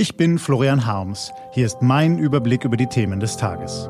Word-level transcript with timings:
Ich 0.00 0.16
bin 0.16 0.38
Florian 0.38 0.86
Harms. 0.86 1.32
Hier 1.50 1.66
ist 1.66 1.82
mein 1.82 2.18
Überblick 2.18 2.64
über 2.64 2.76
die 2.76 2.86
Themen 2.86 3.18
des 3.18 3.36
Tages. 3.36 3.88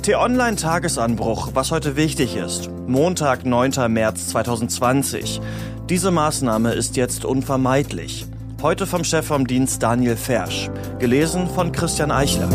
T-Online 0.00 0.56
Tagesanbruch, 0.56 1.50
was 1.52 1.70
heute 1.70 1.96
wichtig 1.96 2.34
ist. 2.34 2.70
Montag, 2.86 3.44
9. 3.44 3.92
März 3.92 4.28
2020. 4.28 5.42
Diese 5.90 6.10
Maßnahme 6.10 6.72
ist 6.72 6.96
jetzt 6.96 7.26
unvermeidlich. 7.26 8.24
Heute 8.62 8.86
vom 8.86 9.04
Chef 9.04 9.26
vom 9.26 9.46
Dienst 9.46 9.82
Daniel 9.82 10.16
Fersch. 10.16 10.70
Gelesen 10.98 11.46
von 11.46 11.72
Christian 11.72 12.10
Eichler. 12.10 12.48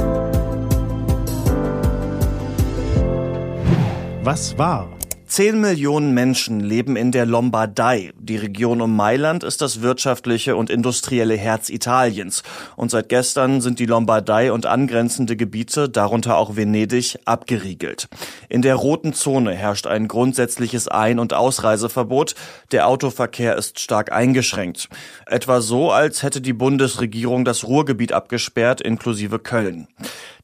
Was 4.23 4.57
war? 4.57 4.89
Zehn 5.33 5.61
Millionen 5.61 6.13
Menschen 6.13 6.59
leben 6.59 6.95
in 6.95 7.11
der 7.11 7.25
Lombardei. 7.25 8.13
Die 8.19 8.37
Region 8.37 8.81
um 8.81 8.95
Mailand 8.95 9.43
ist 9.43 9.63
das 9.63 9.81
wirtschaftliche 9.81 10.55
und 10.55 10.69
industrielle 10.69 11.35
Herz 11.35 11.69
Italiens. 11.69 12.43
Und 12.75 12.91
seit 12.91 13.09
gestern 13.09 13.59
sind 13.59 13.79
die 13.79 13.87
Lombardei 13.87 14.51
und 14.51 14.67
angrenzende 14.67 15.35
Gebiete, 15.35 15.89
darunter 15.89 16.37
auch 16.37 16.55
Venedig, 16.55 17.17
abgeriegelt. 17.25 18.09
In 18.47 18.61
der 18.61 18.75
roten 18.75 19.15
Zone 19.15 19.55
herrscht 19.55 19.87
ein 19.87 20.07
grundsätzliches 20.07 20.87
Ein- 20.87 21.17
und 21.17 21.33
Ausreiseverbot. 21.33 22.35
Der 22.71 22.87
Autoverkehr 22.87 23.57
ist 23.57 23.79
stark 23.79 24.11
eingeschränkt. 24.11 24.87
Etwa 25.25 25.61
so, 25.61 25.89
als 25.89 26.21
hätte 26.21 26.41
die 26.41 26.53
Bundesregierung 26.53 27.43
das 27.43 27.63
Ruhrgebiet 27.63 28.13
abgesperrt, 28.13 28.81
inklusive 28.81 29.39
Köln. 29.39 29.87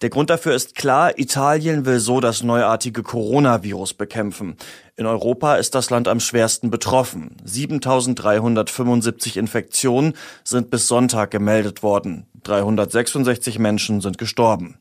Der 0.02 0.10
Grund 0.10 0.30
dafür 0.30 0.56
ist 0.56 0.76
klar, 0.76 1.20
Italien 1.20 1.86
will 1.86 2.00
so 2.00 2.22
das 2.22 2.42
neuartige 2.42 3.04
Coronavirus 3.04 3.94
bekämpfen. 3.94 4.56
In 4.96 5.06
Europa 5.06 5.56
ist 5.56 5.76
das 5.76 5.90
Land 5.90 6.08
am 6.08 6.20
schwersten 6.20 6.70
betroffen. 6.70 7.38
7375 7.46 9.38
Infektionen 9.38 10.14
sind 10.44 10.70
bis 10.70 10.88
Sonntag 10.88 11.32
gemeldet 11.32 11.84
worden. 11.84 12.26
366 12.44 13.60
Menschen 13.60 14.02
sind 14.02 14.18
gestorben. 14.18 14.78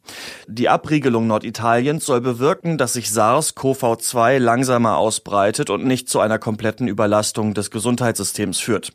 Die 0.46 0.68
Abriegelung 0.68 1.26
Norditaliens 1.26 2.04
soll 2.04 2.20
bewirken, 2.20 2.78
dass 2.78 2.94
sich 2.94 3.06
SARS-CoV-2 3.08 4.38
langsamer 4.38 4.96
ausbreitet 4.96 5.70
und 5.70 5.84
nicht 5.84 6.08
zu 6.08 6.20
einer 6.20 6.38
kompletten 6.38 6.88
Überlastung 6.88 7.54
des 7.54 7.70
Gesundheitssystems 7.70 8.58
führt. 8.58 8.92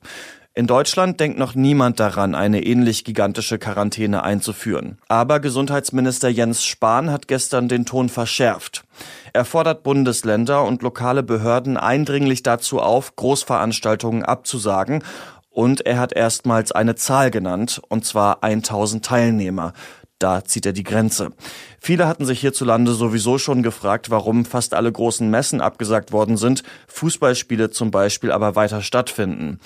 In 0.56 0.68
Deutschland 0.68 1.20
denkt 1.20 1.40
noch 1.40 1.56
niemand 1.56 2.00
daran, 2.00 2.36
eine 2.36 2.64
ähnlich 2.64 3.04
gigantische 3.04 3.58
Quarantäne 3.58 4.22
einzuführen. 4.22 5.00
Aber 5.08 5.40
Gesundheitsminister 5.40 6.30
Jens 6.30 6.64
Spahn 6.64 7.10
hat 7.10 7.28
gestern 7.28 7.68
den 7.68 7.86
Ton 7.86 8.08
verschärft. 8.08 8.83
Er 9.34 9.46
fordert 9.46 9.84
Bundesländer 9.84 10.64
und 10.64 10.82
lokale 10.82 11.24
Behörden 11.24 11.78
eindringlich 11.78 12.44
dazu 12.44 12.80
auf, 12.80 13.16
Großveranstaltungen 13.16 14.24
abzusagen 14.24 15.04
und 15.50 15.86
er 15.86 16.00
hat 16.00 16.14
erstmals 16.14 16.72
eine 16.72 16.96
Zahl 16.96 17.30
genannt, 17.30 17.80
und 17.88 18.06
zwar 18.06 18.44
1000 18.44 19.06
Teilnehmer. 19.06 19.74
Da 20.18 20.44
zieht 20.46 20.66
er 20.66 20.74
die 20.74 20.84
Grenze. 20.84 21.32
Viele 21.80 22.08
hatten 22.08 22.26
sich 22.26 22.40
hierzulande 22.40 22.94
sowieso 22.94 23.38
schon 23.38 23.62
gefragt, 23.62 24.10
warum 24.10 24.46
fast 24.46 24.74
alle 24.74 24.92
großen 24.92 25.30
Messen 25.30 25.62
abgesagt 25.62 26.12
worden 26.12 26.38
sind, 26.38 26.64
Fußballspiele 26.88 27.72
zum 27.72 27.92
Beispiel 27.92 28.32
aber 28.32 28.56
weiter 28.56 28.82
stattfinden. 28.82 29.60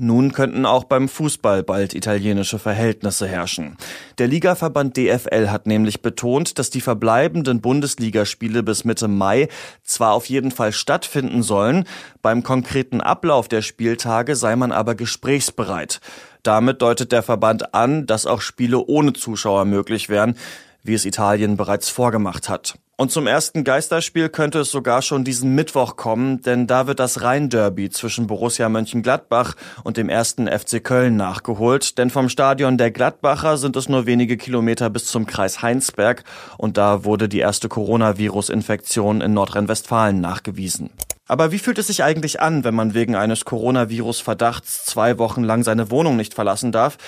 Nun 0.00 0.32
könnten 0.32 0.64
auch 0.64 0.84
beim 0.84 1.08
Fußball 1.08 1.64
bald 1.64 1.92
italienische 1.92 2.60
Verhältnisse 2.60 3.26
herrschen. 3.26 3.76
Der 4.18 4.28
Ligaverband 4.28 4.96
DFL 4.96 5.48
hat 5.48 5.66
nämlich 5.66 6.02
betont, 6.02 6.58
dass 6.58 6.70
die 6.70 6.80
verbleibenden 6.80 7.60
Bundesligaspiele 7.60 8.62
bis 8.62 8.84
Mitte 8.84 9.08
Mai 9.08 9.48
zwar 9.82 10.12
auf 10.12 10.26
jeden 10.26 10.52
Fall 10.52 10.72
stattfinden 10.72 11.42
sollen, 11.42 11.84
beim 12.22 12.44
konkreten 12.44 13.00
Ablauf 13.00 13.48
der 13.48 13.62
Spieltage 13.62 14.36
sei 14.36 14.54
man 14.54 14.70
aber 14.70 14.94
gesprächsbereit. 14.94 16.00
Damit 16.44 16.80
deutet 16.80 17.10
der 17.10 17.24
Verband 17.24 17.74
an, 17.74 18.06
dass 18.06 18.26
auch 18.26 18.40
Spiele 18.40 18.78
ohne 18.78 19.14
Zuschauer 19.14 19.64
möglich 19.64 20.08
wären, 20.08 20.36
wie 20.84 20.94
es 20.94 21.04
Italien 21.04 21.56
bereits 21.56 21.88
vorgemacht 21.88 22.48
hat. 22.48 22.78
Und 23.00 23.12
zum 23.12 23.28
ersten 23.28 23.62
Geisterspiel 23.62 24.28
könnte 24.28 24.58
es 24.58 24.72
sogar 24.72 25.02
schon 25.02 25.22
diesen 25.22 25.54
Mittwoch 25.54 25.94
kommen, 25.94 26.42
denn 26.42 26.66
da 26.66 26.88
wird 26.88 26.98
das 26.98 27.22
Rhein-Derby 27.22 27.90
zwischen 27.90 28.26
Borussia 28.26 28.68
Mönchengladbach 28.68 29.54
und 29.84 29.96
dem 29.96 30.08
ersten 30.08 30.48
FC 30.48 30.82
Köln 30.82 31.14
nachgeholt. 31.14 31.96
Denn 31.96 32.10
vom 32.10 32.28
Stadion 32.28 32.76
der 32.76 32.90
Gladbacher 32.90 33.56
sind 33.56 33.76
es 33.76 33.88
nur 33.88 34.06
wenige 34.06 34.36
Kilometer 34.36 34.90
bis 34.90 35.04
zum 35.04 35.26
Kreis 35.26 35.62
Heinsberg 35.62 36.24
und 36.56 36.76
da 36.76 37.04
wurde 37.04 37.28
die 37.28 37.38
erste 37.38 37.68
Coronavirus-Infektion 37.68 39.20
in 39.20 39.32
Nordrhein-Westfalen 39.32 40.20
nachgewiesen. 40.20 40.90
Aber 41.28 41.52
wie 41.52 41.60
fühlt 41.60 41.78
es 41.78 41.86
sich 41.86 42.02
eigentlich 42.02 42.40
an, 42.40 42.64
wenn 42.64 42.74
man 42.74 42.94
wegen 42.94 43.14
eines 43.14 43.44
Coronavirus-Verdachts 43.44 44.86
zwei 44.86 45.18
Wochen 45.18 45.44
lang 45.44 45.62
seine 45.62 45.92
Wohnung 45.92 46.16
nicht 46.16 46.34
verlassen 46.34 46.72
darf? 46.72 46.98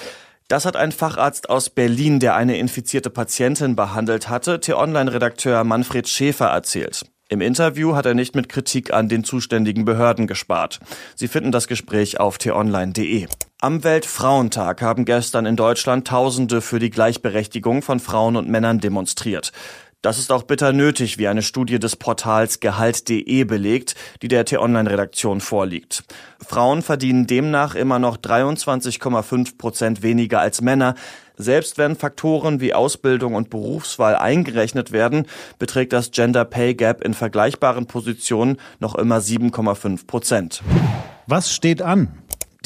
Das 0.51 0.65
hat 0.65 0.75
ein 0.75 0.91
Facharzt 0.91 1.49
aus 1.49 1.71
Berlin, 1.71 2.19
der 2.19 2.35
eine 2.35 2.59
infizierte 2.59 3.09
Patientin 3.09 3.77
behandelt 3.77 4.29
hatte, 4.29 4.59
T-Online-Redakteur 4.59 5.63
Manfred 5.63 6.09
Schäfer 6.09 6.47
erzählt. 6.47 7.05
Im 7.29 7.41
Interview 7.41 7.95
hat 7.95 8.05
er 8.05 8.15
nicht 8.15 8.35
mit 8.35 8.49
Kritik 8.49 8.93
an 8.93 9.09
den 9.09 9.23
zuständigen 9.23 9.85
Behörden 9.85 10.27
gespart. 10.27 10.81
Sie 11.15 11.29
finden 11.29 11.53
das 11.53 11.69
Gespräch 11.69 12.19
auf 12.19 12.39
t-online.de. 12.39 13.29
Am 13.61 13.85
Weltfrauentag 13.85 14.83
haben 14.83 15.05
gestern 15.05 15.47
in 15.47 15.55
Deutschland 15.55 16.09
Tausende 16.09 16.61
für 16.63 16.81
die 16.81 16.91
Gleichberechtigung 16.91 17.83
von 17.83 18.01
Frauen 18.01 18.35
und 18.35 18.49
Männern 18.49 18.81
demonstriert. 18.81 19.53
Das 20.03 20.19
ist 20.19 20.33
auch 20.33 20.45
bitter 20.45 20.73
nötig, 20.73 21.19
wie 21.19 21.29
eine 21.29 21.43
Studie 21.43 21.79
des 21.79 21.95
Portals 21.95 22.61
Gehalt.de 22.61 23.45
belegt, 23.45 23.95
die 24.23 24.29
der 24.29 24.47
T-Online-Redaktion 24.47 25.43
vorliegt. 25.43 26.05
Frauen 26.41 26.81
verdienen 26.81 27.27
demnach 27.27 27.75
immer 27.75 27.99
noch 27.99 28.17
23,5 28.17 29.59
Prozent 29.59 30.03
weniger 30.03 30.41
als 30.41 30.63
Männer. 30.63 30.95
Selbst 31.37 31.77
wenn 31.77 31.97
Faktoren 31.97 32.61
wie 32.63 32.73
Ausbildung 32.73 33.35
und 33.35 33.51
Berufswahl 33.51 34.17
eingerechnet 34.17 34.91
werden, 34.91 35.27
beträgt 35.59 35.93
das 35.93 36.13
Gender 36.13 36.47
Pay 36.47 36.77
Gap 36.77 37.05
in 37.05 37.13
vergleichbaren 37.13 37.85
Positionen 37.85 38.57
noch 38.79 38.95
immer 38.95 39.19
7,5 39.19 40.07
Prozent. 40.07 40.63
Was 41.27 41.53
steht 41.53 41.83
an? 41.83 42.09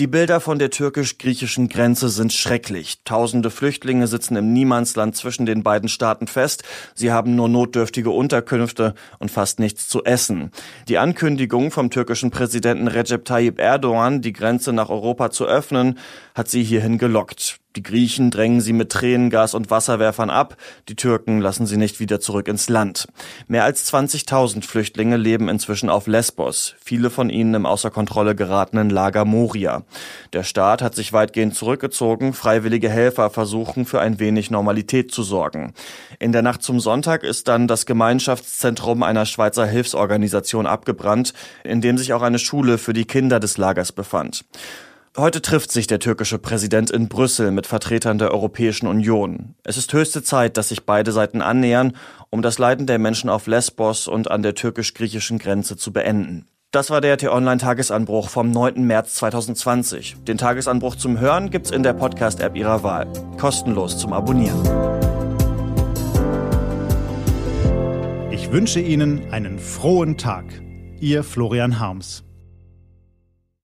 Die 0.00 0.08
Bilder 0.08 0.40
von 0.40 0.58
der 0.58 0.70
türkisch-griechischen 0.70 1.68
Grenze 1.68 2.08
sind 2.08 2.32
schrecklich. 2.32 3.04
Tausende 3.04 3.48
Flüchtlinge 3.48 4.08
sitzen 4.08 4.34
im 4.34 4.52
Niemandsland 4.52 5.14
zwischen 5.14 5.46
den 5.46 5.62
beiden 5.62 5.88
Staaten 5.88 6.26
fest. 6.26 6.64
Sie 6.96 7.12
haben 7.12 7.36
nur 7.36 7.48
notdürftige 7.48 8.10
Unterkünfte 8.10 8.94
und 9.20 9.30
fast 9.30 9.60
nichts 9.60 9.86
zu 9.86 10.02
essen. 10.02 10.50
Die 10.88 10.98
Ankündigung 10.98 11.70
vom 11.70 11.90
türkischen 11.90 12.32
Präsidenten 12.32 12.88
Recep 12.88 13.24
Tayyip 13.24 13.60
Erdogan, 13.60 14.20
die 14.20 14.32
Grenze 14.32 14.72
nach 14.72 14.88
Europa 14.88 15.30
zu 15.30 15.46
öffnen, 15.46 15.96
hat 16.34 16.48
sie 16.48 16.64
hierhin 16.64 16.98
gelockt. 16.98 17.60
Die 17.76 17.82
Griechen 17.82 18.30
drängen 18.30 18.60
sie 18.60 18.72
mit 18.72 18.90
Tränengas 18.90 19.52
und 19.52 19.68
Wasserwerfern 19.68 20.30
ab, 20.30 20.56
die 20.88 20.94
Türken 20.94 21.40
lassen 21.40 21.66
sie 21.66 21.76
nicht 21.76 21.98
wieder 21.98 22.20
zurück 22.20 22.46
ins 22.46 22.68
Land. 22.68 23.08
Mehr 23.48 23.64
als 23.64 23.92
20.000 23.92 24.64
Flüchtlinge 24.64 25.16
leben 25.16 25.48
inzwischen 25.48 25.90
auf 25.90 26.06
Lesbos, 26.06 26.76
viele 26.78 27.10
von 27.10 27.30
ihnen 27.30 27.54
im 27.54 27.66
außer 27.66 27.90
Kontrolle 27.90 28.36
geratenen 28.36 28.90
Lager 28.90 29.24
Moria. 29.24 29.82
Der 30.32 30.44
Staat 30.44 30.82
hat 30.82 30.94
sich 30.94 31.12
weitgehend 31.12 31.56
zurückgezogen, 31.56 32.32
freiwillige 32.32 32.88
Helfer 32.88 33.28
versuchen 33.30 33.86
für 33.86 34.00
ein 34.00 34.20
wenig 34.20 34.52
Normalität 34.52 35.10
zu 35.10 35.24
sorgen. 35.24 35.74
In 36.20 36.30
der 36.30 36.42
Nacht 36.42 36.62
zum 36.62 36.78
Sonntag 36.78 37.24
ist 37.24 37.48
dann 37.48 37.66
das 37.66 37.86
Gemeinschaftszentrum 37.86 39.02
einer 39.02 39.26
Schweizer 39.26 39.66
Hilfsorganisation 39.66 40.66
abgebrannt, 40.66 41.34
in 41.64 41.80
dem 41.80 41.98
sich 41.98 42.12
auch 42.12 42.22
eine 42.22 42.38
Schule 42.38 42.78
für 42.78 42.92
die 42.92 43.04
Kinder 43.04 43.40
des 43.40 43.58
Lagers 43.58 43.90
befand. 43.90 44.44
Heute 45.16 45.40
trifft 45.40 45.70
sich 45.70 45.86
der 45.86 46.00
türkische 46.00 46.40
Präsident 46.40 46.90
in 46.90 47.08
Brüssel 47.08 47.52
mit 47.52 47.68
Vertretern 47.68 48.18
der 48.18 48.32
Europäischen 48.32 48.88
Union. 48.88 49.54
Es 49.62 49.76
ist 49.76 49.92
höchste 49.92 50.24
Zeit, 50.24 50.56
dass 50.56 50.70
sich 50.70 50.86
beide 50.86 51.12
Seiten 51.12 51.40
annähern, 51.40 51.96
um 52.30 52.42
das 52.42 52.58
Leiden 52.58 52.88
der 52.88 52.98
Menschen 52.98 53.30
auf 53.30 53.46
Lesbos 53.46 54.08
und 54.08 54.28
an 54.28 54.42
der 54.42 54.56
türkisch-griechischen 54.56 55.38
Grenze 55.38 55.76
zu 55.76 55.92
beenden. 55.92 56.48
Das 56.72 56.90
war 56.90 57.00
der 57.00 57.16
T-Online-Tagesanbruch 57.16 58.28
vom 58.28 58.50
9. 58.50 58.84
März 58.84 59.14
2020. 59.14 60.16
Den 60.26 60.36
Tagesanbruch 60.36 60.96
zum 60.96 61.20
Hören 61.20 61.50
gibt's 61.50 61.70
in 61.70 61.84
der 61.84 61.92
Podcast-App 61.92 62.56
Ihrer 62.56 62.82
Wahl. 62.82 63.06
Kostenlos 63.38 63.96
zum 63.96 64.12
Abonnieren. 64.12 64.64
Ich 68.32 68.50
wünsche 68.50 68.80
Ihnen 68.80 69.30
einen 69.30 69.60
frohen 69.60 70.18
Tag. 70.18 70.46
Ihr 70.98 71.22
Florian 71.22 71.78
Harms. 71.78 72.24